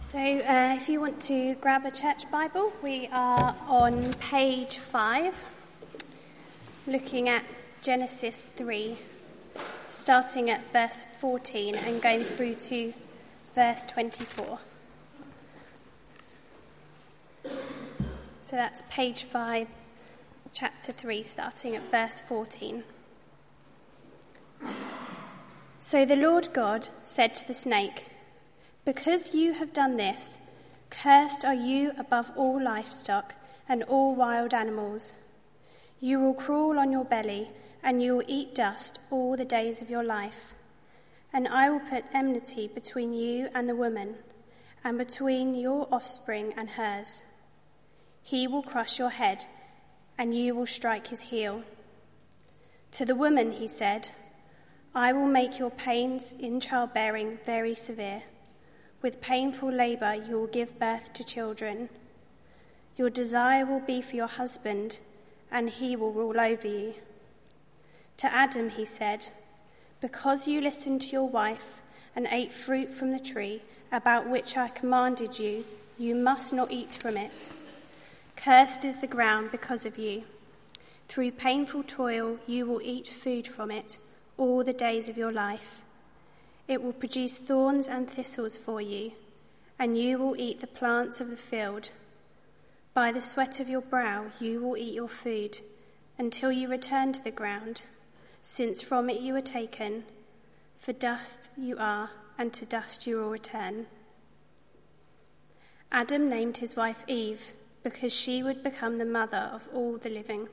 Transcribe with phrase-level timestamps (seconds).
[0.00, 5.44] So, uh, if you want to grab a church Bible, we are on page 5,
[6.86, 7.44] looking at
[7.82, 8.96] Genesis 3,
[9.90, 12.94] starting at verse 14 and going through to
[13.54, 14.58] verse 24.
[17.44, 19.68] So that's page 5,
[20.54, 22.82] chapter 3, starting at verse 14.
[25.76, 28.06] So the Lord God said to the snake,
[28.88, 30.38] Because you have done this,
[30.88, 33.34] cursed are you above all livestock
[33.68, 35.12] and all wild animals.
[36.00, 37.50] You will crawl on your belly,
[37.82, 40.54] and you will eat dust all the days of your life.
[41.34, 44.14] And I will put enmity between you and the woman,
[44.82, 47.22] and between your offspring and hers.
[48.22, 49.44] He will crush your head,
[50.16, 51.62] and you will strike his heel.
[52.92, 54.12] To the woman, he said,
[54.94, 58.22] I will make your pains in childbearing very severe.
[59.00, 61.88] With painful labor, you will give birth to children.
[62.96, 64.98] Your desire will be for your husband,
[65.52, 66.94] and he will rule over you.
[68.16, 69.26] To Adam, he said,
[70.00, 71.80] Because you listened to your wife
[72.16, 75.64] and ate fruit from the tree about which I commanded you,
[75.96, 77.50] you must not eat from it.
[78.34, 80.24] Cursed is the ground because of you.
[81.06, 83.98] Through painful toil, you will eat food from it
[84.36, 85.82] all the days of your life.
[86.68, 89.12] It will produce thorns and thistles for you,
[89.78, 91.90] and you will eat the plants of the field.
[92.92, 95.60] By the sweat of your brow, you will eat your food
[96.18, 97.84] until you return to the ground,
[98.42, 100.04] since from it you were taken.
[100.78, 103.86] For dust you are, and to dust you will return.
[105.90, 110.50] Adam named his wife Eve because she would become the mother of all the living.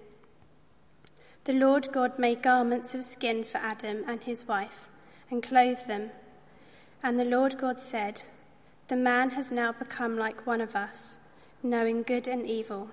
[1.44, 4.88] The Lord God made garments of skin for Adam and his wife
[5.30, 6.12] and clothed them.
[7.04, 8.24] And the Lord God said,
[8.88, 11.18] The man has now become like one of us,
[11.62, 12.90] knowing good and evil.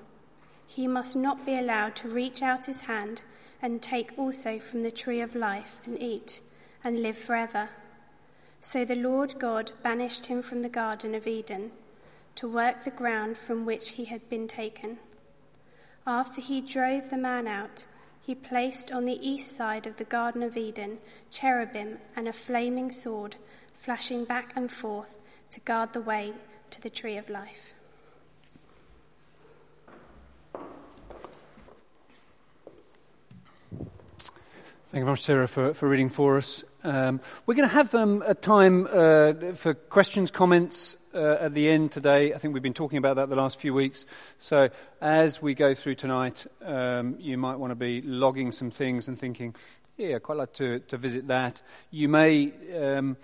[0.67, 3.23] He must not be allowed to reach out his hand
[3.61, 6.41] and take also from the tree of life and eat
[6.83, 7.69] and live forever.
[8.61, 11.73] So the Lord God banished him from the Garden of Eden
[12.37, 14.99] to work the ground from which he had been taken.
[16.07, 17.87] After he drove the man out,
[18.23, 22.91] he placed on the east side of the Garden of Eden cherubim and a flaming
[22.91, 23.37] sword
[23.75, 25.19] flashing back and forth
[25.51, 26.33] to guard the way
[26.71, 27.75] to the tree of life.
[34.93, 36.65] Thank you very much, Sarah, for, for reading for us.
[36.85, 41.71] Um, we're going to have um, a time uh, for questions, comments uh, at the
[41.71, 42.35] end today.
[42.35, 44.05] I think we've been talking about that the last few weeks.
[44.39, 44.69] So
[45.01, 49.19] as we go through tonight, um, you might want to be logging some things and
[49.19, 49.55] thinking,
[49.97, 51.63] yeah, I'd quite like to, to visit that.
[51.91, 52.53] You may.
[52.79, 53.17] Um,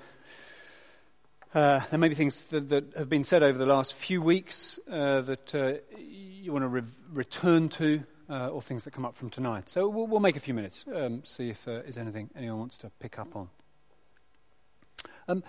[1.53, 4.79] uh, there may be things that, that, have been said over the last few weeks
[4.91, 9.17] uh, that uh, you want to re- return to uh, or things that come up
[9.17, 9.69] from tonight.
[9.69, 12.79] So we'll, we'll make a few minutes, um, see if uh, there's anything anyone wants
[12.79, 13.49] to pick up on.
[15.29, 15.43] Um,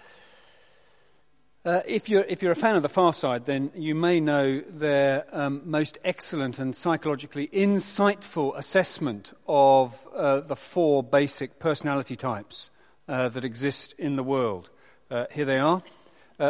[1.66, 4.62] uh, if, you're, if you're a fan of the far side, then you may know
[4.62, 12.72] their um, most excellent and psychologically insightful assessment of uh, the four basic personality types
[13.10, 14.70] uh, that exist in the world.
[15.12, 15.84] Uh, here they are.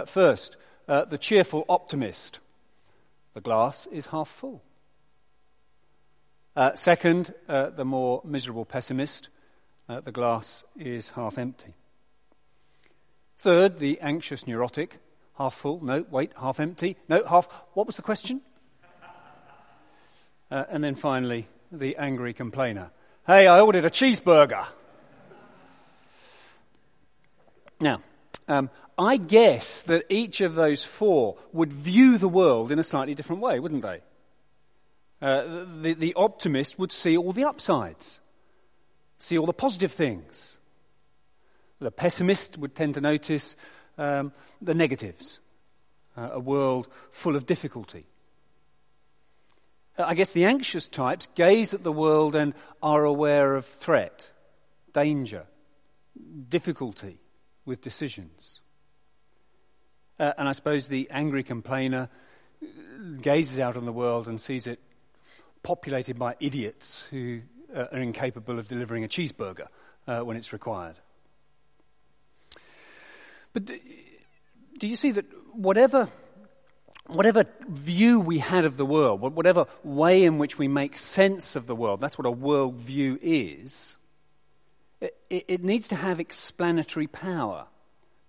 [0.05, 2.39] first, the cheerful optimist.
[3.33, 4.61] The glass is half full.
[6.59, 9.29] Uh, second, uh, the more miserable pessimist,
[9.87, 11.73] uh, the glass is half empty.
[13.37, 14.97] Third, the anxious neurotic,
[15.37, 18.41] half full, no, wait, half empty, no, half, what was the question?
[20.51, 22.91] Uh, and then finally, the angry complainer.
[23.25, 24.67] Hey, I ordered a cheeseburger.
[27.79, 28.01] Now,
[28.49, 33.15] um, I guess that each of those four would view the world in a slightly
[33.15, 34.01] different way, wouldn't they?
[35.21, 38.21] Uh, the, the optimist would see all the upsides,
[39.17, 40.57] see all the positive things.
[41.79, 43.55] The pessimist would tend to notice
[43.97, 44.31] um,
[44.61, 45.39] the negatives,
[46.17, 48.05] uh, a world full of difficulty.
[49.97, 54.29] I guess the anxious types gaze at the world and are aware of threat,
[54.93, 55.45] danger,
[56.47, 57.19] difficulty
[57.65, 58.61] with decisions.
[60.17, 62.09] Uh, and I suppose the angry complainer
[63.21, 64.79] gazes out on the world and sees it
[65.63, 67.41] populated by idiots who
[67.75, 69.67] uh, are incapable of delivering a cheeseburger
[70.07, 70.95] uh, when it's required.
[73.53, 76.09] But do you see that whatever,
[77.07, 81.67] whatever view we had of the world, whatever way in which we make sense of
[81.67, 83.97] the world, that's what a world view is,
[85.01, 87.67] it, it needs to have explanatory power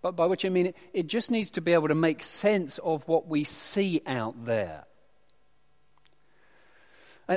[0.03, 2.79] But by which I mean it, it just needs to be able to make sense
[2.79, 4.85] of what we see out there.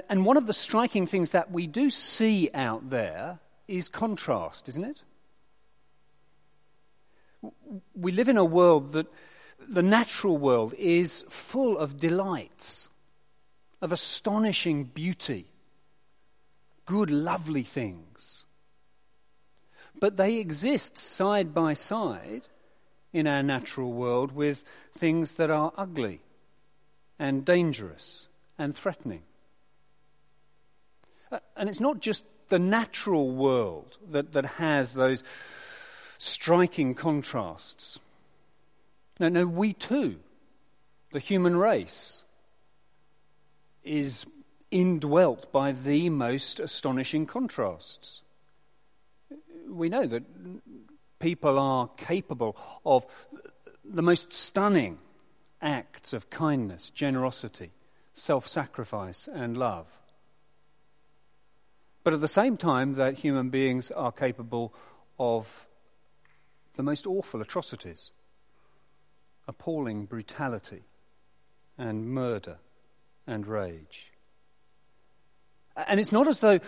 [0.10, 4.84] And one of the striking things that we do see out there is contrast, isn't
[4.84, 5.04] it?
[7.96, 9.06] We live in a world that
[9.60, 12.90] the natural world is full of delights,
[13.82, 15.46] of astonishing beauty,
[16.86, 18.46] good, lovely things.
[20.00, 22.48] But they exist side by side
[23.14, 26.22] in our natural world with things that are ugly
[27.20, 28.26] and dangerous
[28.58, 29.22] and threatening.
[31.56, 35.24] And it's not just the natural world that, that has those
[36.18, 38.00] striking contrasts.
[39.20, 40.18] No, no, we too,
[41.12, 42.24] the human race,
[43.84, 44.26] is
[44.72, 48.22] indwelt by the most astonishing contrasts.
[49.70, 50.24] We know that
[51.20, 53.06] people are capable of
[53.84, 54.98] the most stunning
[55.62, 57.72] acts of kindness, generosity,
[58.14, 59.88] self sacrifice, and love.
[62.04, 64.74] But at the same time, that human beings are capable
[65.20, 65.68] of
[66.76, 68.12] the most awful atrocities,
[69.48, 70.84] appalling brutality,
[71.78, 72.58] and murder
[73.26, 74.12] and rage.
[75.76, 76.60] And it's not as though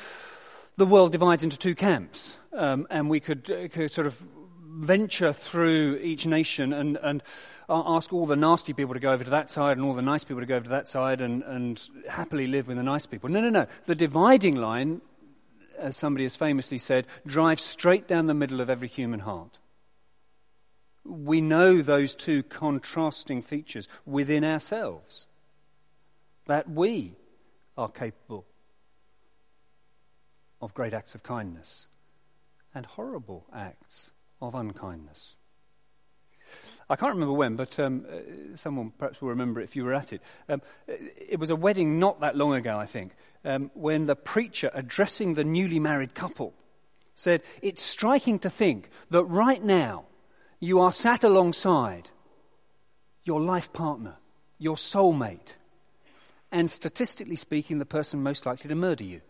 [0.77, 4.23] the world divides into two camps, um, and we could, uh, could, sort of
[4.67, 7.23] venture through each nation and, and
[7.69, 10.23] ask all the nasty people to go over to that side and all the nice
[10.23, 13.29] people to go over to that side and, and happily live with the nice people.
[13.29, 13.67] No, no, no.
[13.85, 15.01] The dividing line,
[15.77, 19.60] as somebody has famously said, drives straight down the middle of every human heart.
[21.04, 25.27] We know those two contrasting features within ourselves.
[26.48, 27.16] That we
[27.77, 28.45] are capable
[30.62, 31.88] of great acts of kindness
[32.74, 34.12] and horrible acts
[34.42, 35.36] of unkindness.
[36.89, 40.13] I can't remember when, but um, uh, someone perhaps will remember if you were at
[40.13, 40.21] it.
[40.47, 44.69] Um, it was a wedding not that long ago, I think, um, when the preacher
[44.73, 46.53] addressing the newly married couple
[47.15, 50.05] said, It's striking to think that right now
[50.59, 52.11] you are sat alongside
[53.23, 54.17] your life partner,
[54.59, 55.55] your soulmate,
[56.51, 59.21] and statistically speaking, the person most likely to murder you.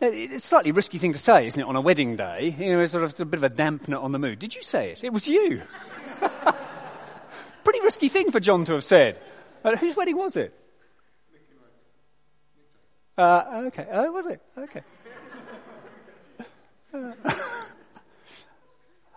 [0.00, 2.54] It's a slightly risky thing to say, isn't it, on a wedding day?
[2.58, 4.38] You know, it's sort of a bit of a dampener on the mood.
[4.38, 5.04] Did you say it?
[5.04, 5.62] It was you.
[7.64, 9.20] Pretty risky thing for John to have said.
[9.64, 10.52] Uh, whose wedding was it?
[13.16, 13.86] Uh, okay.
[13.90, 14.42] Oh, was it?
[14.58, 14.82] Okay.
[16.92, 17.12] Uh,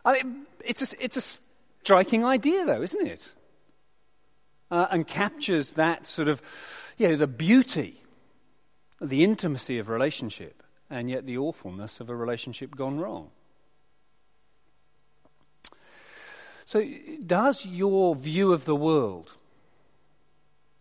[0.06, 1.41] I mean, it's a, it's a
[1.81, 3.33] striking idea, though, isn't it?
[4.69, 6.41] Uh, and captures that sort of,
[6.97, 8.01] you know, the beauty,
[9.01, 13.29] the intimacy of relationship and yet the awfulness of a relationship gone wrong.
[16.65, 16.83] So,
[17.25, 19.33] does your view of the world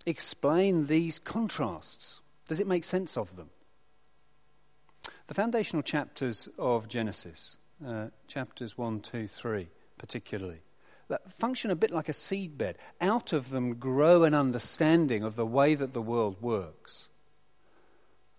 [0.04, 2.20] explain these contrasts?
[2.48, 3.50] Does it make sense of them?
[5.28, 7.56] The foundational chapters of Genesis,
[7.86, 9.68] uh, chapters 1, 2, 3,
[9.98, 10.60] particularly,
[11.08, 12.74] that function a bit like a seedbed.
[13.00, 17.08] Out of them grow an understanding of the way that the world works.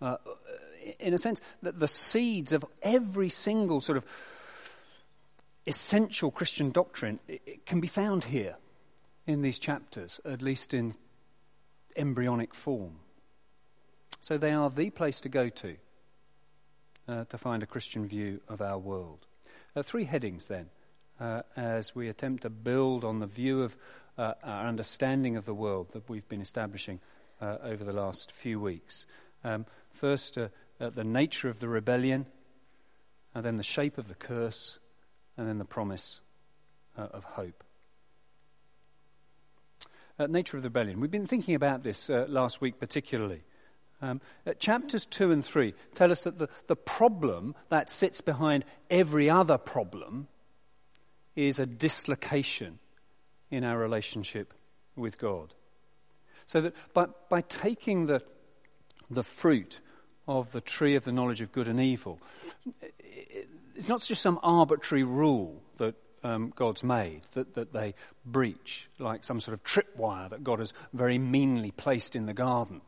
[0.00, 0.16] Uh,
[0.98, 4.04] in a sense, that the seeds of every single sort of
[5.66, 7.20] essential Christian doctrine
[7.66, 8.56] can be found here
[9.26, 10.94] in these chapters, at least in
[11.96, 12.96] embryonic form.
[14.20, 15.76] So they are the place to go to
[17.08, 19.26] uh, to find a Christian view of our world.
[19.74, 20.66] Uh, three headings then,
[21.20, 23.76] uh, as we attempt to build on the view of
[24.16, 27.00] uh, our understanding of the world that we've been establishing
[27.40, 29.06] uh, over the last few weeks.
[29.44, 30.36] Um, first,
[30.80, 32.26] uh, the nature of the rebellion,
[33.34, 34.78] and then the shape of the curse,
[35.36, 36.20] and then the promise
[36.96, 37.64] uh, of hope.
[40.18, 41.00] Uh, nature of the rebellion.
[41.00, 43.42] We've been thinking about this uh, last week particularly.
[44.00, 44.20] Um,
[44.58, 49.58] chapters 2 and 3 tell us that the, the problem that sits behind every other
[49.58, 50.28] problem
[51.34, 52.78] is a dislocation
[53.50, 54.54] in our relationship
[54.96, 55.54] with God.
[56.46, 58.22] So that by, by taking the,
[59.10, 59.80] the fruit
[60.28, 62.20] of the tree of the knowledge of good and evil.
[63.74, 67.94] It's not just some arbitrary rule that um, God's made that, that they
[68.26, 72.82] breach, like some sort of tripwire that God has very meanly placed in the garden.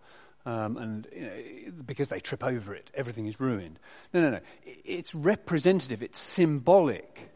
[0.44, 3.78] Um, and you know, because they trip over it, everything is ruined.
[4.12, 4.40] No, no, no.
[4.84, 7.30] It's representative, it's symbolic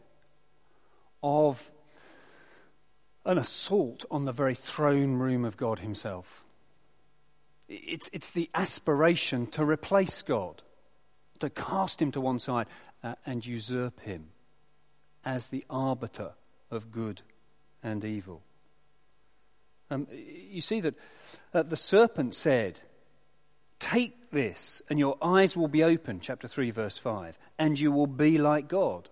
[1.23, 1.71] of
[3.25, 6.44] an assault on the very throne room of God Himself.
[7.67, 10.61] It's, it's the aspiration to replace God,
[11.39, 12.67] to cast him to one side
[13.03, 14.29] uh, and usurp him.
[15.25, 16.33] as the arbiter
[16.69, 17.21] of good
[17.81, 18.43] and evil.
[19.89, 20.95] Um, you see that
[21.53, 22.81] uh, the serpent said,
[23.79, 28.07] Take this, and your eyes will be open, chapter 3, verse 5, and you will
[28.07, 29.09] be like God.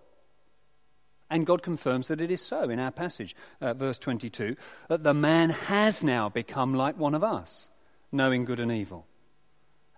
[1.30, 4.56] And God confirms that it is so in our passage, uh, verse 22,
[4.88, 7.68] that the man has now become like one of us,
[8.14, 9.06] knowing good and evil.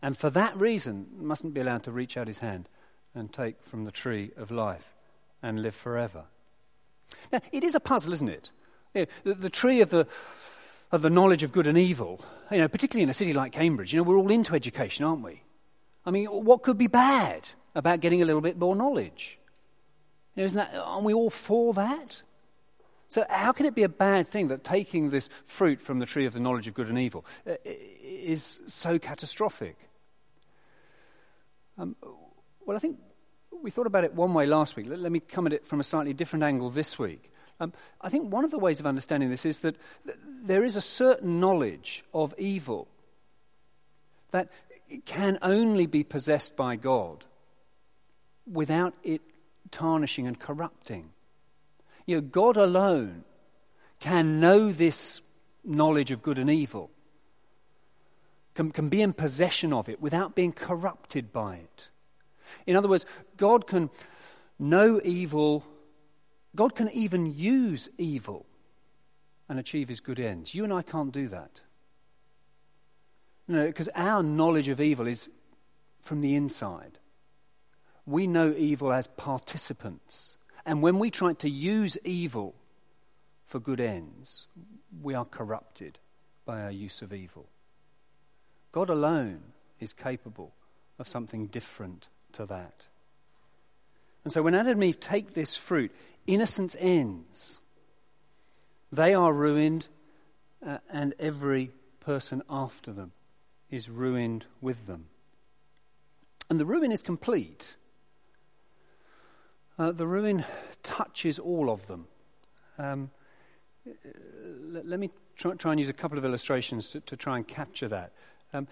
[0.03, 2.69] And for that reason, mustn't be allowed to reach out his hand
[3.15, 4.95] and take from the tree of life
[5.43, 6.25] and live forever.
[7.33, 8.51] Now, it is a puzzle, isn't it?
[8.95, 10.07] the, the, tree of the,
[10.91, 13.93] of the knowledge of good and evil, you know, particularly in a city like Cambridge,
[13.93, 15.43] you know, we're all into education, aren't we?
[16.05, 19.39] I mean, what could be bad about getting a little bit more knowledge?
[20.35, 22.23] You know, isn't that, aren't we all for that?
[23.09, 26.27] So, how can it be a bad thing that taking this fruit from the tree
[26.27, 29.77] of the knowledge of good and evil uh, is so catastrophic?
[31.79, 31.95] Um,
[32.65, 32.99] well, I think
[33.63, 34.87] we thought about it one way last week.
[34.89, 37.31] Let, let, me come at it from a slightly different angle this week.
[37.61, 40.77] Um, I think one of the ways of understanding this is that th- there is
[40.77, 42.89] a certain knowledge of evil
[44.33, 44.51] that
[45.05, 47.25] can only be possessed by God
[48.51, 49.23] without it
[49.71, 51.11] tarnishing and corrupting.
[52.07, 53.25] You know, God alone
[54.01, 55.21] can know this
[55.65, 56.91] knowledge of good and evil,
[58.55, 61.89] can, can be in possession of it without being corrupted by it.
[62.67, 63.05] In other words,
[63.37, 63.91] God can
[64.59, 65.65] know evil,
[66.55, 68.47] God can even use evil
[69.49, 70.55] and achieve his good ends.
[70.55, 71.61] You and I can't do that.
[73.49, 75.31] No, because our knowledge of evil is
[76.01, 76.99] from the inside.
[78.05, 80.37] We know evil as participants.
[80.67, 82.55] And when we try to use evil
[83.47, 84.47] for good ends,
[85.01, 85.99] we are corrupted
[86.45, 87.47] by our use of evil.
[88.73, 89.41] God alone
[89.79, 90.53] is capable
[90.99, 92.87] of something different to that.
[94.25, 95.93] And so when Adam and Eve take this fruit,
[96.27, 97.61] innocence ends.
[98.91, 99.87] They are ruined,
[100.67, 101.71] uh, and every
[102.01, 103.13] person after them
[103.71, 105.07] is ruined with them.
[106.51, 107.75] And the ruin is complete.
[109.79, 110.45] Uh, the ruin
[110.83, 112.07] touches all of them.
[112.79, 113.11] Um,
[114.45, 117.47] let, let, me try, try, and use a couple of illustrations to, to try and
[117.47, 118.13] capture that.
[118.53, 118.69] Um,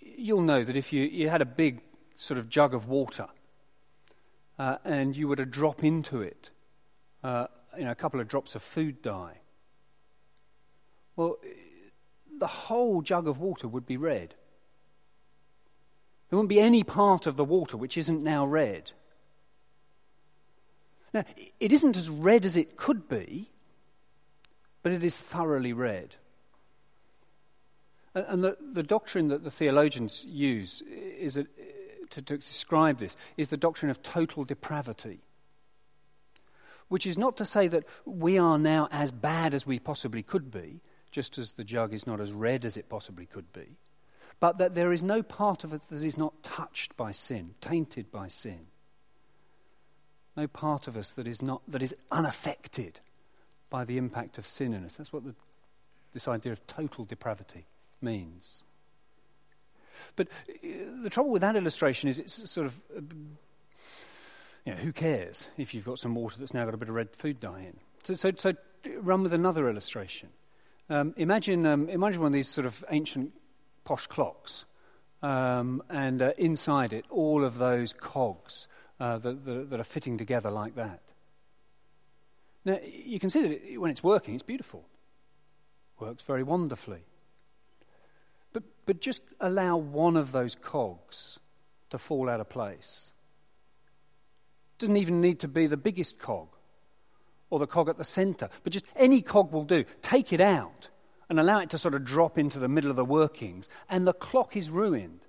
[0.00, 1.80] you'll know that if you, you had a big
[2.16, 3.26] sort of jug of water
[4.58, 6.50] uh, and you were to drop into it,
[7.22, 7.46] uh,
[7.76, 9.38] you know, a couple of drops of food dye,
[11.16, 11.38] well,
[12.38, 14.34] the whole jug of water would be red.
[16.28, 18.92] There wouldn't be any part of the water which isn't now red.
[21.14, 21.24] Now,
[21.60, 23.48] it isn't as red as it could be,
[24.82, 26.16] but it is thoroughly red.
[28.14, 31.44] And the, the doctrine that the theologians use is a,
[32.10, 35.20] to, to describe this is the doctrine of total depravity.
[36.88, 40.50] Which is not to say that we are now as bad as we possibly could
[40.50, 40.80] be,
[41.10, 43.78] just as the jug is not as red as it possibly could be,
[44.40, 48.10] but that there is no part of it that is not touched by sin, tainted
[48.10, 48.66] by sin.
[50.36, 53.00] No part of us that is, not, that is unaffected
[53.70, 54.96] by the impact of sin in us.
[54.96, 55.34] That's what the,
[56.12, 57.66] this idea of total depravity
[58.00, 58.62] means.
[60.16, 60.68] But uh,
[61.02, 63.00] the trouble with that illustration is it's sort of, uh,
[64.64, 66.94] you know, who cares if you've got some water that's now got a bit of
[66.94, 67.76] red food dye in?
[68.02, 68.54] So, so, so
[69.00, 70.30] run with another illustration.
[70.90, 73.32] Um, imagine, um, imagine one of these sort of ancient
[73.84, 74.64] posh clocks,
[75.22, 78.68] um, and uh, inside it, all of those cogs
[79.00, 81.00] uh, that, that, are fitting together like that.
[82.64, 84.84] Now, you can see that when it's working, it's beautiful.
[85.98, 87.04] Works very wonderfully.
[88.52, 91.38] But, but just allow one of those cogs
[91.90, 93.10] to fall out of place.
[94.78, 96.48] Doesn't even need to be the biggest cog
[97.50, 99.84] or the cog at the center, but just any cog will do.
[100.02, 100.88] Take it out
[101.28, 104.12] and allow it to sort of drop into the middle of the workings, and the
[104.12, 105.20] clock is ruined.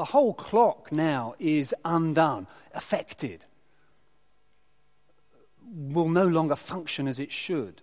[0.00, 3.44] The whole clock now is undone, affected,
[5.62, 7.82] will no longer function as it should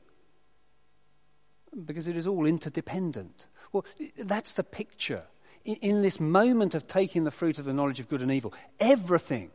[1.86, 3.46] because it is all interdependent.
[3.72, 3.86] Well,
[4.18, 5.26] that's the picture.
[5.64, 8.52] In, in this moment of taking the fruit of the knowledge of good and evil,
[8.80, 9.52] everything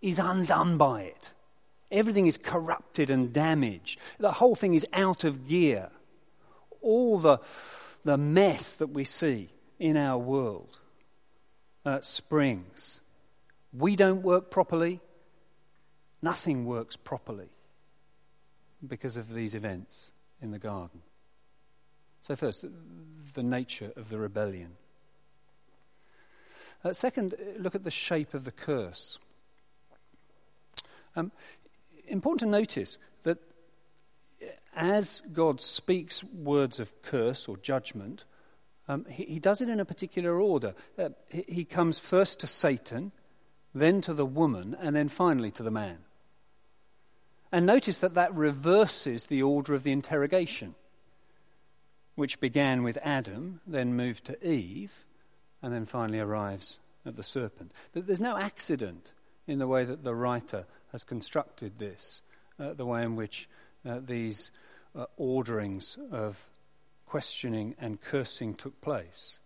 [0.00, 1.32] is undone by it.
[1.90, 4.00] Everything is corrupted and damaged.
[4.18, 5.90] The whole thing is out of gear.
[6.80, 7.40] All the,
[8.06, 10.78] the mess that we see in our world
[11.88, 13.00] uh, springs.
[13.72, 15.00] We don't work properly.
[16.20, 17.48] Nothing works properly
[18.86, 21.00] because of these events in the garden.
[22.20, 22.64] So, first,
[23.34, 24.72] the nature of the rebellion.
[26.84, 29.18] Uh, second, look at the shape of the curse.
[31.16, 31.32] Um,
[32.06, 33.38] important to notice that
[34.76, 38.24] as God speaks words of curse or judgment,
[38.88, 40.74] um, he, he, does it in a particular order.
[40.98, 43.12] Uh, he, he comes first to Satan,
[43.74, 45.98] then to the woman, and then finally to the man.
[47.52, 50.74] And notice that that reverses the order of the interrogation,
[52.14, 55.04] which began with Adam, then moved to Eve,
[55.62, 57.72] and then finally arrives at the serpent.
[57.92, 59.12] There's no accident
[59.46, 62.22] in the way that the writer has constructed this,
[62.58, 63.48] uh, the way in which
[63.88, 64.50] uh, these
[64.94, 66.48] uh, orderings of
[67.08, 69.38] questioning and cursing took place.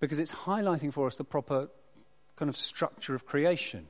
[0.00, 1.68] Because it's highlighting for us the proper
[2.36, 3.86] kind of structure of creation.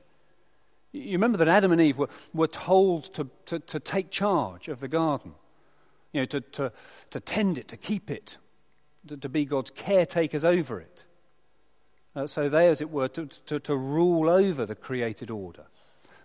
[0.91, 4.79] You remember that Adam and Eve were, were told to, to, to take charge of
[4.79, 5.33] the garden,
[6.13, 6.71] you know, to, to,
[7.11, 8.37] to tend it, to keep it,
[9.07, 11.03] to, to be God's caretakers over it.
[12.15, 15.65] Uh, so they, as it were, to, to, to rule over the created order.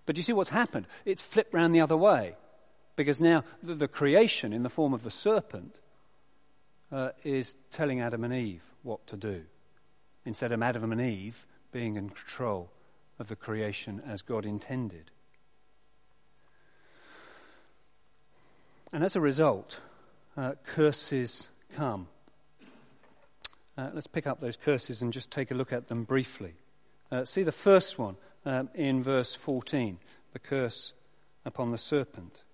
[0.06, 0.87] But you see what's happened?
[1.04, 2.37] It's flipped round the other way.
[2.97, 5.78] Because now the, the creation, in the form of the serpent,
[6.94, 9.42] uh, is telling Adam and Eve what to do,
[10.24, 12.70] instead of Adam and Eve being in control
[13.18, 15.10] of the creation as God intended.
[18.92, 19.80] And as a result,
[20.36, 22.06] uh, curses come.
[23.76, 26.54] Uh, let's pick up those curses and just take a look at them briefly.
[27.10, 29.98] Uh, see the first one um, in verse 14
[30.32, 30.92] the curse
[31.44, 32.44] upon the serpent.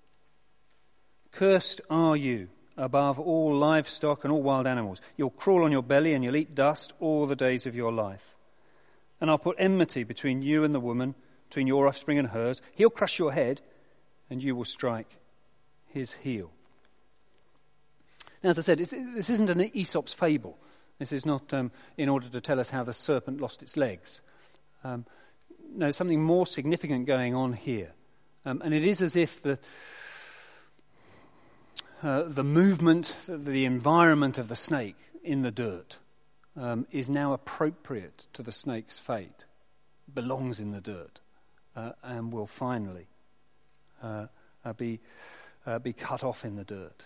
[1.30, 2.48] Cursed are you
[2.80, 5.00] above all livestock and all wild animals.
[5.16, 8.36] You'll crawl on your belly and you'll eat dust all the days of your life.
[9.20, 11.14] And I'll put enmity between you and the woman,
[11.48, 12.62] between your offspring and hers.
[12.74, 13.60] He'll crush your head,
[14.30, 15.18] and you will strike
[15.88, 16.50] his heel.
[18.42, 20.56] Now, as I said, this isn't an Aesop's fable.
[20.98, 24.22] This is not um, in order to tell us how the serpent lost its legs.
[24.84, 25.04] Um,
[25.74, 27.92] no, something more significant going on here.
[28.46, 29.58] Um, and it is as if the,
[32.02, 35.98] uh, the movement, the environment of the snake in the dirt
[36.56, 39.44] um, is now appropriate to the snake's fate,
[40.12, 41.20] belongs in the dirt,
[41.76, 43.06] uh, and will finally
[44.02, 44.26] uh,
[44.64, 44.98] uh be,
[45.66, 47.04] uh, be cut off in the dirt.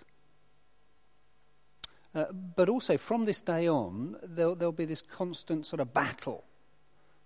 [2.12, 6.44] But also, from this day on, there'll, there'll, be this constant sort of battle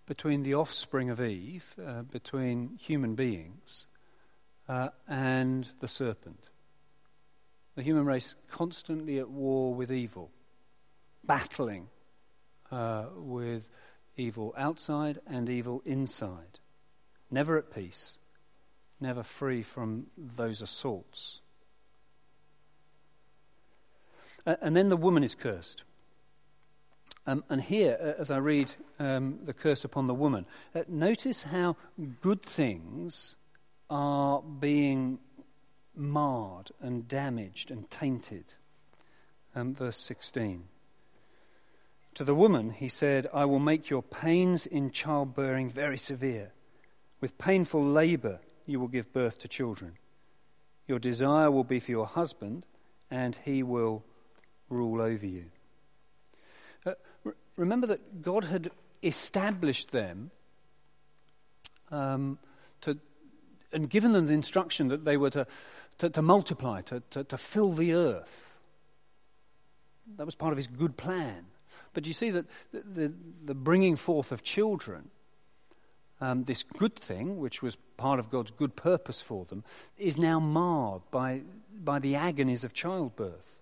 [0.07, 1.77] between the offspring of Eve,
[2.11, 3.85] between human beings,
[5.07, 6.49] and the serpent
[7.79, 10.33] the human race constantly at war with evil,
[11.23, 11.87] battling
[12.73, 13.69] uh, with
[14.17, 16.59] evil outside and evil inside,
[17.31, 18.19] never at peace,
[19.01, 21.38] never free from those assaults.
[24.45, 25.85] Uh, and then the woman is cursed.
[27.29, 31.45] Um, and here, uh, as I read um, the curse upon the woman, uh, notice
[31.45, 31.77] how
[32.23, 33.37] good things
[33.88, 35.21] are being
[35.99, 38.55] marred and damaged and tainted.
[39.55, 40.65] Um, verse 16.
[42.15, 46.53] To the woman, he said, I will make your pains in childbearing very severe.
[47.21, 49.95] With painful labor, you will give birth to children.
[50.87, 52.65] Your desire will be for your husband,
[53.11, 54.03] and he will
[54.69, 55.47] rule over you.
[56.85, 56.93] Uh,
[57.25, 58.71] re- remember that God had
[59.03, 60.31] established them
[61.91, 62.39] um,
[62.83, 62.99] to,
[63.73, 65.47] and given them the instruction that they were to
[65.99, 68.59] to, to multiply, to, to, to fill the earth.
[70.17, 71.47] That was part of his good plan.
[71.93, 73.13] But you see that the, the,
[73.45, 75.11] the bringing forth of children,
[76.21, 79.65] um, this good thing, which was part of God's good purpose for them,
[79.97, 83.61] is now marred by, by the agonies of childbirth.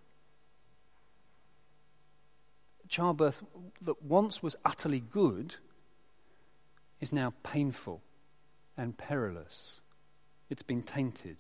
[2.88, 3.42] Childbirth
[3.82, 5.56] that once was utterly good
[7.00, 8.00] is now painful
[8.76, 9.80] and perilous.
[10.48, 11.38] It's been tainted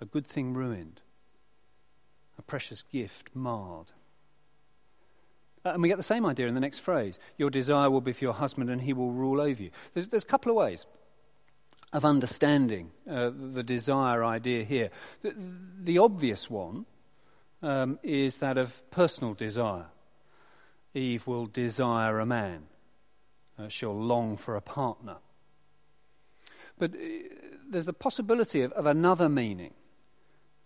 [0.00, 1.00] a good thing ruined,
[2.38, 3.92] a precious gift marred.
[5.64, 7.18] Uh, and we get the same idea in the next phrase.
[7.36, 9.70] Your desire will be for your husband and he will rule over you.
[9.92, 10.86] There's, there's a couple of ways
[11.92, 14.90] of understanding uh, the desire idea here.
[15.22, 15.34] The,
[15.82, 16.86] the obvious one
[17.62, 19.86] um, is that of personal desire.
[20.94, 22.64] Eve will desire a man,
[23.58, 25.16] uh, she'll long for a partner.
[26.78, 26.98] But uh,
[27.68, 29.74] there's the possibility of, of another meaning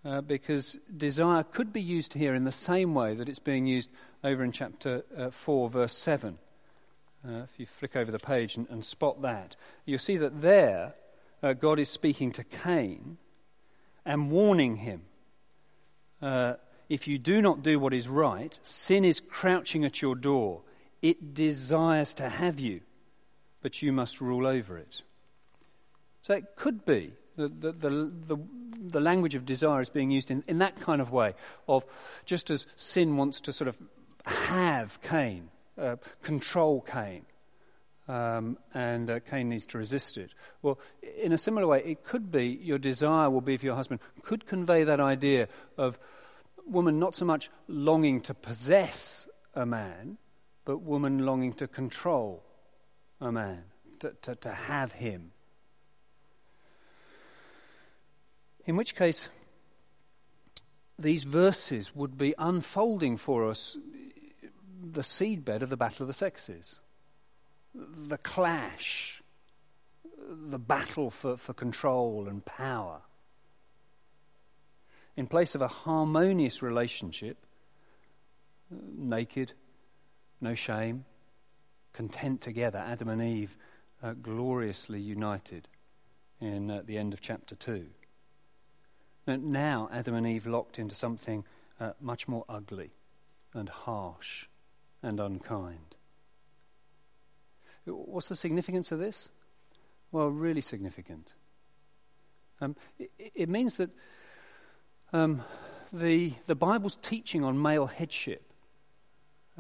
[0.05, 3.91] uh, because desire could be used here in the same way that it's being used
[4.23, 6.39] over in chapter uh, 4, verse 7.
[7.27, 10.95] Uh, if you flick over the page and, and, spot that, you'll see that there
[11.43, 13.17] uh, God is speaking to Cain
[14.05, 15.03] and warning him.
[16.21, 16.55] Uh,
[16.89, 20.63] if you do not do what is right, sin is crouching at your door.
[21.01, 22.81] It desires to have you,
[23.63, 25.03] but you must rule over it.
[26.21, 28.37] So it could be that the, the, the,
[28.89, 31.35] the language of desire is being used in, in that kind of way,
[31.69, 31.85] of
[32.25, 33.77] just as sin wants to sort of
[34.25, 37.25] have Cain, uh, control Cain,
[38.09, 40.31] um, and uh, Cain needs to resist it.
[40.63, 40.79] Well,
[41.23, 44.47] in a similar way, it could be your desire will be for your husband, could
[44.47, 45.99] convey that idea of
[46.67, 50.19] woman not so much longing to possess a man,
[50.65, 52.43] but woman longing to control
[53.21, 53.65] a man,
[54.01, 55.33] to, to, to have him.
[58.67, 59.29] In which case,
[60.99, 63.77] these verses would be unfolding for us
[64.83, 66.81] the seedbed of the battle of the sexes,
[67.75, 69.23] the clash,
[70.29, 73.01] the battle for, for control and power.
[75.17, 77.47] In place of a harmonious relationship,
[78.71, 79.53] naked,
[80.41, 81.05] no shame,
[81.93, 83.57] content together, Adam and Eve
[84.03, 85.69] uh, gloriously united
[86.41, 87.87] in uh, the end of chapter 2.
[89.27, 91.45] Now, Adam and Eve locked into something
[91.81, 92.91] uh, much more ugly
[93.55, 94.47] and harsh
[95.03, 95.95] and unkind.
[97.87, 99.29] What's the significance of this?
[100.13, 101.33] Well, really significant.
[102.61, 103.91] Um, it, it, means that
[105.13, 105.43] um,
[105.93, 108.43] the, the Bible's teaching on male headship,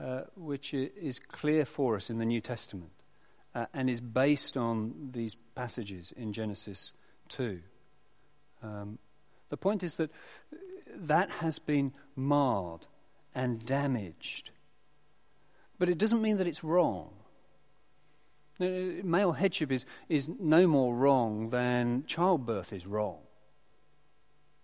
[0.00, 2.92] uh, which is clear for us in the New Testament,
[3.55, 6.92] uh, and is based on these passages in Genesis
[7.31, 7.61] 2.
[8.62, 8.98] Um,
[9.54, 10.10] the point is that
[10.96, 12.88] that has been marred
[13.36, 14.50] and damaged.
[15.78, 17.10] But it doesn't mean that it's wrong.
[18.58, 23.18] Male headship is, is no more wrong than childbirth is wrong.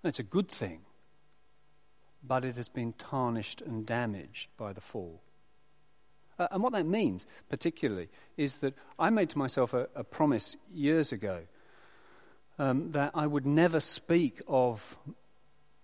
[0.03, 0.81] It's a good thing,
[2.20, 5.22] but it has been tarnished and damaged by the fall.
[6.37, 10.57] Uh, and what that means, particularly, is that I made to myself a, a promise
[10.72, 11.42] years ago
[12.61, 14.99] um, that I would never speak of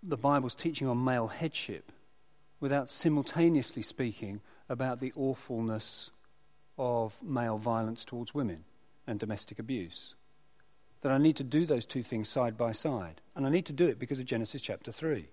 [0.02, 1.90] the Bible's teaching on male headship
[2.60, 6.10] without simultaneously speaking about the awfulness
[6.76, 8.64] of male violence towards women
[9.06, 10.14] and domestic abuse.
[11.00, 13.22] That I need to do those two things side by side.
[13.34, 15.28] And I need to do it because of Genesis chapter 3.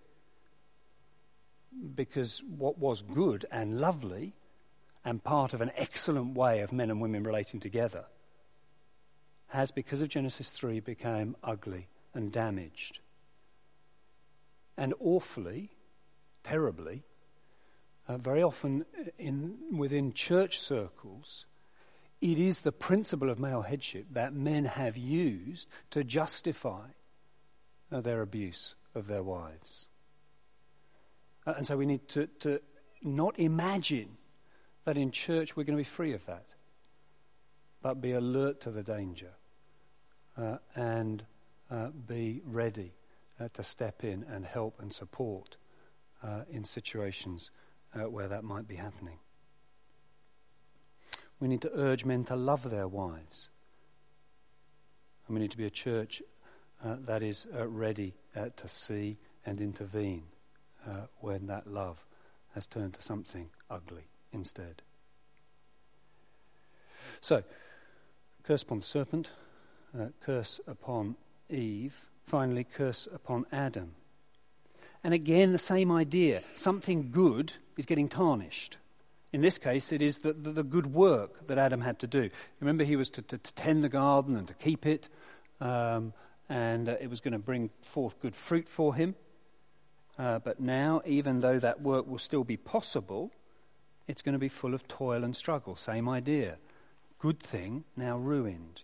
[1.94, 4.34] Because what was good and lovely
[5.04, 8.06] and part of an excellent way of men and women relating together
[9.54, 13.00] has, because of Genesis 3, become ugly and damaged.
[14.76, 15.70] And awfully,
[16.44, 17.04] terribly,
[18.08, 18.84] uh, very often
[19.20, 21.46] in, within church circles,
[22.20, 26.88] it is the principle of male headship that men have used to justify
[27.92, 29.86] uh, their abuse of their wives.
[31.46, 32.60] Uh, and so we need to, to
[33.04, 34.18] not imagine
[34.86, 36.48] that in church we're going to be free of that,
[37.84, 39.30] but be alert to the danger
[40.38, 41.24] uh, and
[41.70, 42.94] uh, be ready
[43.40, 45.58] uh, to step in and help and support
[46.24, 47.52] uh, in situations
[47.96, 49.18] uh, where that might be happening.
[51.40, 53.50] We need to urge men to love their wives.
[55.28, 56.22] And we need to be a church
[56.84, 60.24] that is ready to see and intervene
[61.22, 62.06] when that love
[62.54, 64.82] has turned to something ugly instead.
[67.22, 67.44] So,
[68.44, 69.30] curse upon the serpent,
[69.98, 71.16] uh, curse upon
[71.50, 73.94] Eve, finally, curse upon Adam.
[75.04, 76.42] And again, the same idea.
[76.54, 78.78] Something good is getting tarnished.
[79.32, 82.30] In this case, it is the, the, the good work that Adam had to do.
[82.60, 85.10] Remember, he was to, to, to tend the garden and to keep it,
[85.60, 86.14] um,
[86.50, 89.16] and uh, it was going to bring forth good fruit for him.
[90.18, 93.32] Uh, but now, even though that work will still be possible,
[94.08, 95.76] it's going to be full of toil and struggle.
[95.76, 96.58] Same idea.
[97.18, 98.84] Good thing, now ruined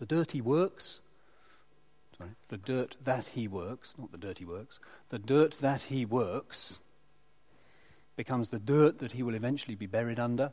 [0.00, 1.00] The dirty works,
[2.16, 6.78] sorry, the dirt that he works, not the dirty works, the dirt that he works
[8.16, 10.52] becomes the dirt that he will eventually be buried under,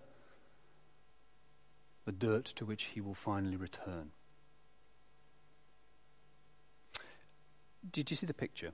[2.03, 4.11] the dirt to which he will finally return.
[7.89, 8.71] Did you see the picture?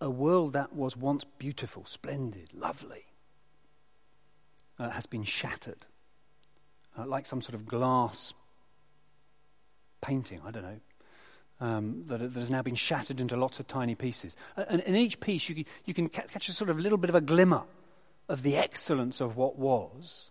[0.00, 3.04] A world that was once beautiful, splendid, lovely,
[4.78, 5.84] uh, has been shattered,
[6.98, 8.32] uh, like some sort of glass
[10.02, 10.80] painting, I don't know,
[11.66, 14.36] um, that, that, has now been shattered into lots of tiny pieces.
[14.56, 17.20] And in each piece, you, you can catch a sort of little bit of a
[17.20, 17.62] glimmer
[18.28, 20.30] of the excellence of what was,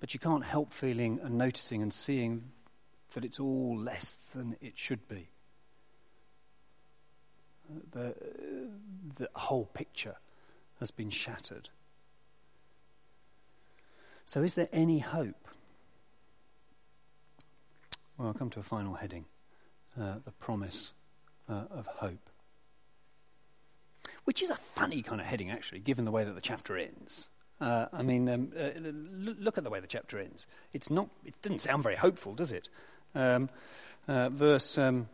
[0.00, 2.44] but you can't help feeling and noticing and seeing
[3.14, 5.28] that it's all less than it should be.
[7.90, 8.14] The,
[9.16, 10.16] the whole picture
[10.78, 11.68] has been shattered.
[14.24, 15.48] So, is there any hope?
[18.16, 19.24] Well, I'll come to a final heading
[20.00, 20.92] uh, the promise
[21.48, 22.30] uh, of hope.
[24.24, 27.28] Which is a funny kind of heading, actually, given the way that the chapter ends.
[27.60, 30.46] Uh, I mean, um, uh, look at the way the chapter ends.
[30.72, 32.68] It's not, it doesn't sound very hopeful, does it?
[33.14, 33.50] Um,
[34.08, 35.08] uh, verse um,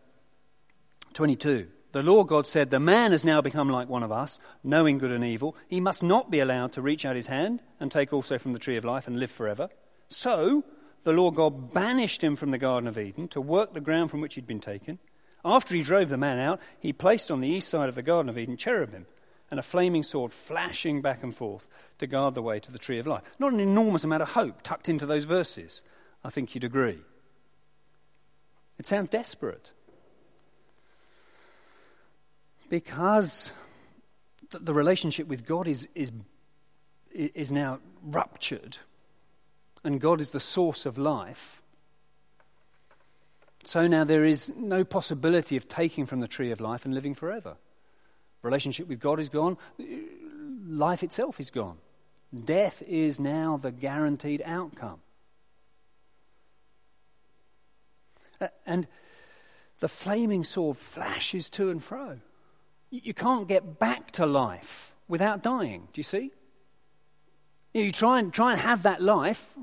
[1.14, 1.68] 22.
[1.92, 5.10] The Lord God said, The man has now become like one of us, knowing good
[5.10, 5.56] and evil.
[5.68, 8.58] He must not be allowed to reach out his hand and take also from the
[8.58, 9.68] tree of life and live forever.
[10.08, 10.64] So
[11.04, 14.20] the Lord God banished him from the Garden of Eden to work the ground from
[14.20, 14.98] which he'd been taken.
[15.44, 18.28] After he drove the man out, he placed on the east side of the Garden
[18.28, 19.06] of Eden cherubim
[19.50, 21.66] and a flaming sword flashing back and forth
[21.98, 23.22] to guard the way to the tree of life.
[23.38, 25.82] Not an enormous amount of hope tucked into those verses.
[26.22, 26.98] I think you'd agree.
[28.78, 29.70] It sounds desperate.
[32.68, 33.52] Because
[34.50, 36.12] the relationship with God is, is,
[37.12, 38.78] is now ruptured,
[39.84, 41.62] and God is the source of life.
[43.64, 47.14] So now there is no possibility of taking from the tree of life and living
[47.14, 47.56] forever.
[48.42, 49.56] Relationship with God is gone,
[50.66, 51.78] life itself is gone.
[52.44, 55.00] Death is now the guaranteed outcome.
[58.66, 58.86] And
[59.80, 62.20] the flaming sword flashes to and fro.
[62.90, 65.88] You can't get back to life without dying.
[65.92, 66.30] Do you see?
[67.78, 69.56] You try and try and have that life,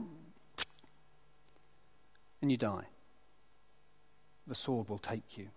[2.41, 2.85] and you die.
[4.47, 5.49] The sword will take you.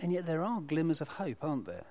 [0.00, 1.84] And yet there are glimmers of hope, aren't there?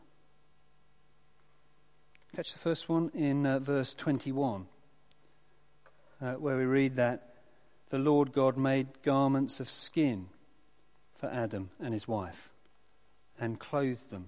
[2.35, 4.65] Catch the first one in uh, verse 21,
[6.21, 7.35] uh, where we read that
[7.89, 10.27] the Lord God made garments of skin
[11.17, 12.49] for Adam and his wife
[13.39, 14.27] and clothed them.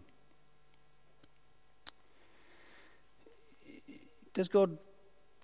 [4.34, 4.78] Does God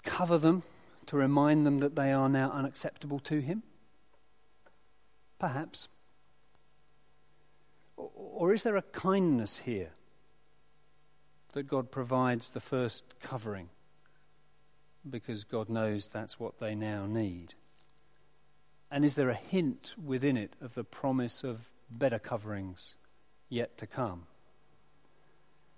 [0.04, 0.64] cover them
[1.06, 3.64] to remind them that they are now unacceptable to Him?
[5.40, 5.88] Perhaps.
[7.98, 9.92] Or is there a kindness here
[11.54, 13.70] that God provides the first covering
[15.10, 17.54] because God knows that's what they now need?
[18.92, 22.96] And is there a hint within it of the promise of better coverings
[23.50, 24.24] yet to come?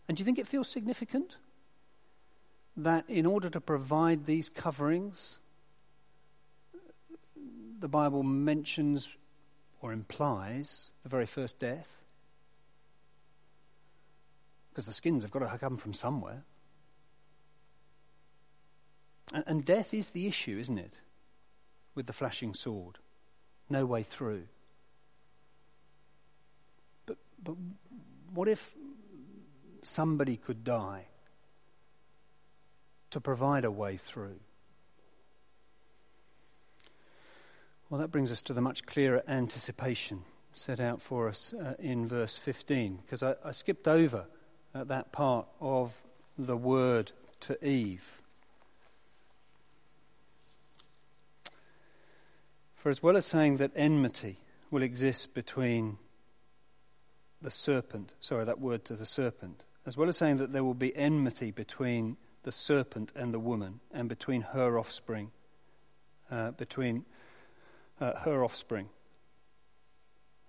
[0.08, 1.38] And do you think it feels significant
[2.78, 5.38] that in order to provide these coverings,
[7.80, 9.10] the Bible mentions
[9.82, 11.90] or implies the very first death?
[14.70, 16.44] Because the skins have got to come from somewhere.
[19.34, 21.02] And, and death is the issue, isn't it?
[21.96, 22.98] with the flashing sword.
[23.70, 24.44] No way through.
[27.06, 27.56] But, but
[28.34, 28.74] what if
[29.84, 31.06] somebody could die
[33.12, 34.40] to provide a way through?
[37.90, 42.08] Well, that brings us to the much clearer anticipation set out for us uh, in
[42.08, 44.26] verse 15, because I, I, skipped over
[44.74, 46.02] uh, that part of
[46.38, 48.22] the word to Eve.
[52.76, 54.40] For as well as saying that enmity
[54.72, 55.98] will exist between
[57.42, 60.74] the serpent, sorry, that word to the serpent, as well as saying that there will
[60.74, 65.32] be enmity between the serpent and the woman, and between her offspring,
[66.30, 67.06] uh, between
[68.00, 68.90] uh, her offspring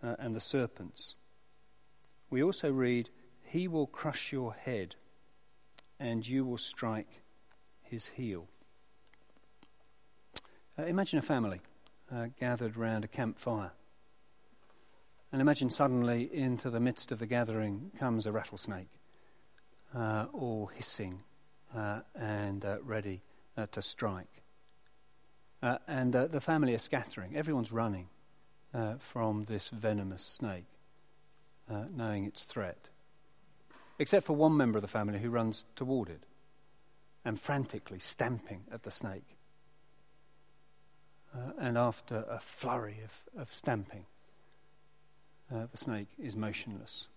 [0.02, 1.14] uh, and the serpents.
[2.30, 3.10] We also read,
[3.42, 4.96] He will crush your head,
[6.00, 7.22] and you will strike
[7.82, 8.48] his heel.
[10.78, 11.60] Uh, imagine a family
[12.10, 13.72] uh, gathered round a campfire.
[15.30, 18.98] And imagine suddenly into the midst of the gathering comes a rattlesnake,
[19.94, 21.20] uh, all hissing
[21.74, 23.22] and uh, ready
[23.56, 24.42] uh, to strike.
[25.62, 27.36] Uh, and the family are scattering.
[27.36, 28.08] Everyone's running
[28.98, 30.66] from this venomous snake,
[31.68, 32.88] knowing its threat.
[33.98, 36.24] Except for one member of the family who runs toward it
[37.24, 39.36] and frantically stamping at the snake.
[41.34, 44.04] Uh, and after a flurry of, of stamping,
[45.54, 47.08] uh, the snake is motionless,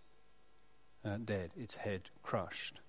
[1.04, 2.80] uh, dead, its head crushed.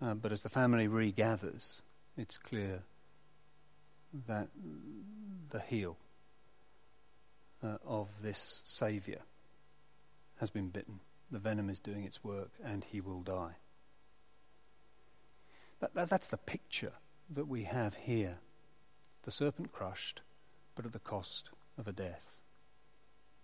[0.00, 1.80] Uh, but as the family regathers,
[2.16, 2.82] it's clear
[4.26, 4.48] that
[5.50, 5.96] the heel
[7.62, 9.20] uh, of this Saviour
[10.38, 11.00] has been bitten.
[11.30, 13.56] The venom is doing its work and he will die.
[15.80, 16.92] That, that, that's the picture
[17.34, 18.38] that we have here.
[19.24, 20.20] The serpent crushed,
[20.74, 22.40] but at the cost of a death.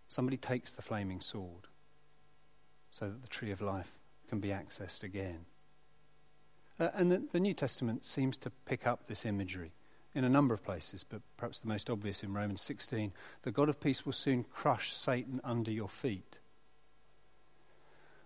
[0.07, 1.67] Somebody takes the flaming sword
[2.91, 3.93] so that the tree of life
[4.29, 5.47] can be accessed again.
[6.79, 9.73] Uh, and the, the New Testament seems to pick up this imagery
[10.15, 13.13] in a number of places, but perhaps the most obvious in Romans 16.
[13.43, 16.39] The God of peace will soon crush Satan under your feet.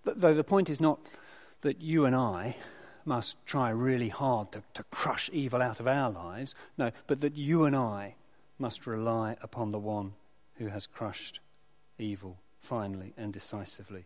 [0.04, 1.00] Though the point is not
[1.62, 2.56] that you and I
[3.04, 7.36] must try really hard to, to crush evil out of our lives, no, but that
[7.36, 8.16] you and I
[8.58, 10.14] must rely upon the one
[10.54, 11.40] who has crushed
[11.98, 14.04] evil finally and decisively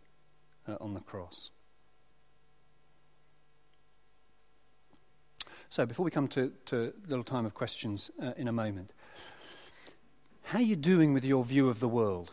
[0.67, 1.49] uh, on the cross.
[5.71, 8.91] So, before we come to, to a little time of questions uh, in a moment,
[10.43, 12.29] how are you doing with your view of the world?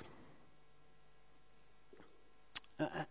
[2.80, 3.04] Uh, uh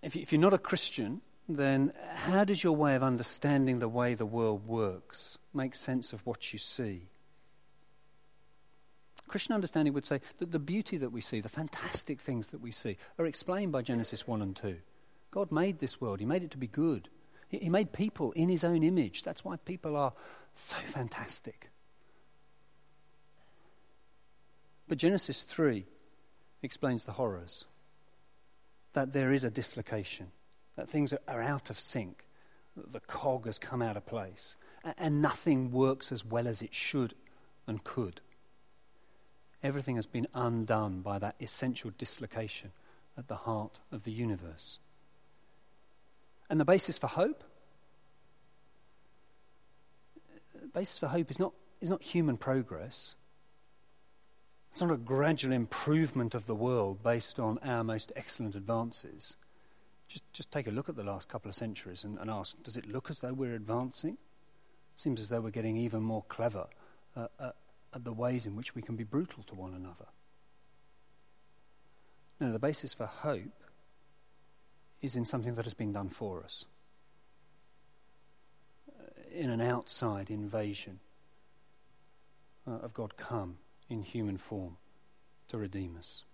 [0.00, 3.88] if, you, if you're not a Christian, then how does your way of understanding the
[3.88, 7.10] way the world works make sense of what you see?
[9.28, 12.72] Christian understanding would say that the beauty that we see, the fantastic things that we
[12.72, 14.78] see, are explained by Genesis 1 and 2.
[15.30, 17.10] God made this world, He made it to be good.
[17.60, 19.22] He, made people in His own image.
[19.22, 20.12] That's why people are
[20.54, 21.70] so fantastic.
[24.88, 25.86] But Genesis 3
[26.62, 27.64] explains the horrors
[28.94, 30.32] that there is a dislocation
[30.76, 32.24] that things are out of sync,
[32.76, 34.56] that the cog has come out of place,
[34.96, 37.14] and nothing works as well as it should
[37.66, 38.20] and could.
[39.62, 42.72] Everything has been undone by that essential dislocation
[43.16, 44.78] at the heart of the universe.
[46.52, 47.42] And the basis for hope?
[50.52, 53.14] The basis for hope is not, is not human progress.
[54.70, 59.34] It's not a gradual improvement of the world based on our most excellent advances.
[60.08, 62.76] Just, just take a look at the last couple of centuries and, and ask does
[62.76, 64.18] it look as though we're advancing?
[64.94, 66.66] Seems as though we're getting even more clever
[67.16, 67.52] uh, uh,
[67.94, 70.08] at the ways in which we can be brutal to one another.
[72.40, 73.61] No, the basis for hope
[75.02, 76.64] is in something that has been done for us,
[78.88, 79.02] uh,
[79.34, 81.00] in an outside invasion
[82.66, 83.58] uh, of God come
[83.90, 84.76] in human form
[85.48, 86.24] to redeem us.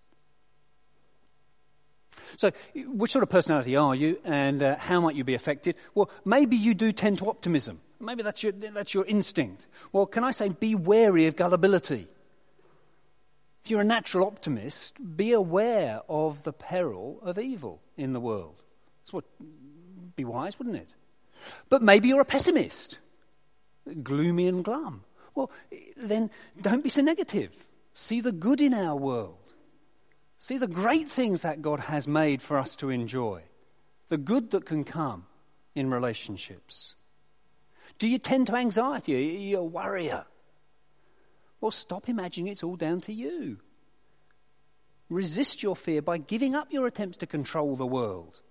[2.37, 5.76] So, which sort of personality are you, and uh, how might you be affected?
[5.94, 7.81] Well, maybe you do tend to optimism.
[8.00, 9.66] Maybe that's your, that's your instinct.
[9.92, 12.07] Well, can I say, be wary of gullibility?
[13.64, 18.58] If you're a natural optimist, be aware of the peril of evil in the world.
[19.09, 19.25] That's what
[20.16, 20.90] be wise, wouldn't it?
[21.71, 22.99] But maybe you're a pessimist,
[24.03, 25.03] gloomy and glum.
[25.35, 25.51] Well,
[25.97, 27.53] then don't be so negative.
[27.94, 29.38] See the good in our world.
[30.37, 33.44] See the great things that God has made for us to enjoy,
[34.11, 35.25] the good that can come
[35.75, 36.94] in relationships.
[37.99, 39.14] Do you tend to anxiety?
[39.16, 40.27] Are you a worrier?
[41.62, 43.57] Well, stop imagining it's all down to you.
[45.09, 48.42] Resist your fear by giving up your attempts to control the world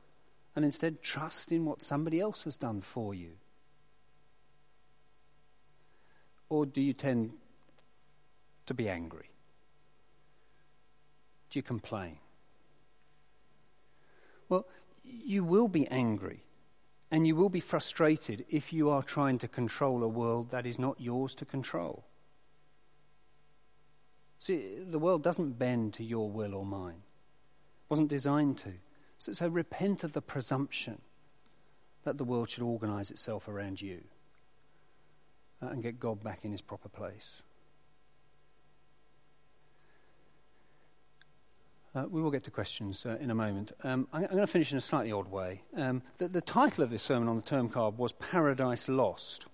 [0.57, 3.33] and instead trust in what somebody else has done for you.
[6.49, 7.33] Or do you tend
[8.65, 9.29] to be angry?
[11.51, 12.17] Do you complain?
[14.49, 14.65] Well,
[15.03, 16.41] you will be angry
[17.11, 20.79] and you will be frustrated if you are trying to control a world that is
[20.79, 22.03] not yours to control.
[24.39, 27.03] See, the world doesn't bend to your will or mine,
[27.83, 28.73] it wasn't designed to.
[29.17, 31.01] So, so repent of the presumption
[32.03, 34.01] that the world should organize itself around you
[35.61, 37.43] uh, and get God back in his proper place.
[41.95, 43.71] Uh, we will get to questions uh, in a moment.
[43.83, 45.63] Um, I'm, I'm going to finish in a slightly odd way.
[45.75, 49.47] Um, the, the, title of this sermon on the term card was Paradise Lost.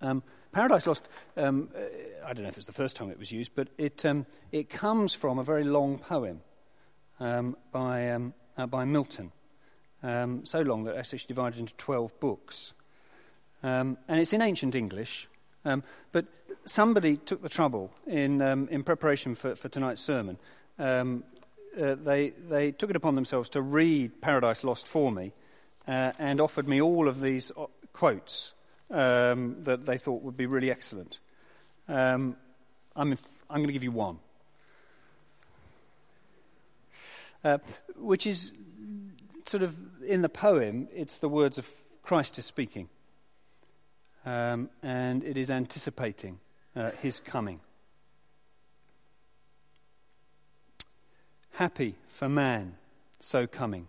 [0.00, 0.22] Um,
[0.52, 1.06] Paradise Lost,
[1.36, 4.06] um, uh, I don't know if it's the first time it was used, but it,
[4.06, 6.40] um, it comes from a very long poem
[7.20, 9.32] um, by, uh, by Milton.
[10.02, 12.74] so long that it's actually divided into 12 books.
[13.62, 15.28] and it's in ancient English,
[15.64, 16.26] but
[16.64, 20.38] somebody took the trouble in, in preparation for, for tonight's sermon
[20.78, 21.24] um,
[21.80, 25.32] uh, they, they took it upon themselves to read Paradise Lost for me
[25.88, 28.52] uh, and offered me all of these uh, quotes
[28.90, 31.18] um, that they thought would be really excellent.
[31.88, 32.36] Um,
[32.94, 33.12] I'm,
[33.48, 34.18] I'm going to give you one,
[37.44, 37.58] uh,
[37.96, 38.52] which is
[39.46, 39.76] sort of
[40.06, 41.68] in the poem, it's the words of
[42.02, 42.88] Christ is speaking.
[44.24, 46.38] um, and it is anticipating
[46.76, 47.60] uh, his coming.
[51.52, 52.74] Happy for man
[53.20, 53.88] so coming.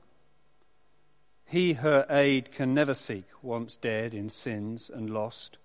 [1.45, 5.57] He her aid can never seek, once dead in sins and lost.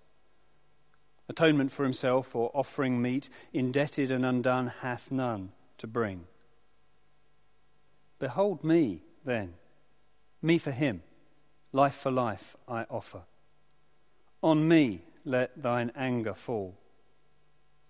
[1.28, 6.24] Atonement for himself or offering meet, indebted and undone, hath none to bring.
[8.19, 9.55] Behold me, then,
[10.43, 11.03] me for him,
[11.73, 13.23] life for life I offer.
[14.43, 16.77] On me let thine anger fall.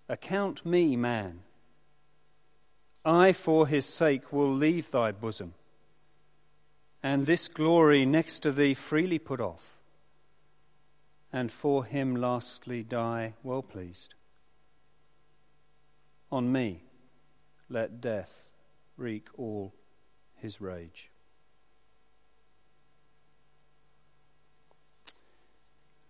[0.07, 1.41] Account me, man.
[3.05, 5.53] I for his sake will leave thy bosom,
[7.01, 9.77] and this glory next to thee freely put off,
[11.31, 14.15] and for him lastly die well pleased.
[16.31, 16.83] On me
[17.69, 18.49] let death
[18.97, 19.73] wreak all
[20.41, 21.09] his rage.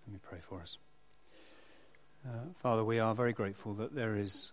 [0.06, 0.78] Let me pray for us.
[2.26, 4.52] Uh, Father, we are very grateful that there is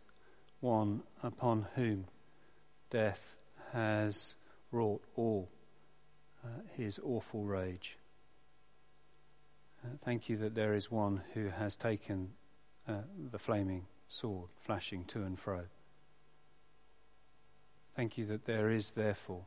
[0.60, 2.06] one upon whom
[2.90, 3.36] death
[3.72, 4.36] has
[4.70, 5.48] wrought all
[6.44, 7.96] uh, his awful rage.
[9.84, 12.30] Uh, thank you that there is one who has taken
[12.88, 13.00] uh,
[13.30, 15.62] the flaming sword, flashing to and fro.
[17.96, 19.46] Thank you that there is, therefore,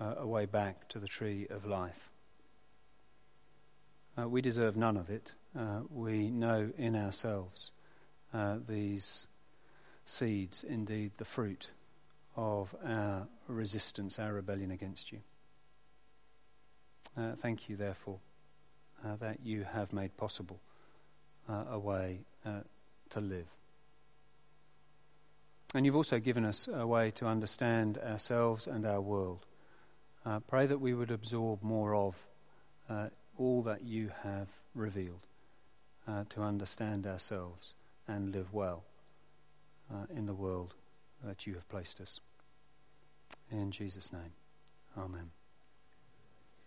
[0.00, 2.10] uh, a way back to the tree of life.
[4.18, 5.32] Uh, we deserve none of it.
[5.58, 7.72] Uh, we know in ourselves
[8.32, 9.26] uh, these
[10.04, 11.70] seeds, indeed the fruit
[12.36, 15.18] of our resistance, our rebellion against you.
[17.16, 18.18] Uh, thank you, therefore,
[19.04, 20.60] uh, that you have made possible
[21.68, 22.20] a way
[23.08, 23.48] to live.
[25.74, 29.46] And you've also given us a way to understand ourselves and our world.
[30.24, 32.14] Uh, pray that we would absorb more of
[32.88, 33.08] uh,
[33.38, 35.26] all that you have revealed
[36.06, 37.74] uh, to understand ourselves
[38.06, 38.84] and live well
[39.92, 40.74] uh, in the world
[41.24, 42.20] that you have placed us.
[43.50, 44.32] In Jesus' name,
[44.96, 45.30] Amen.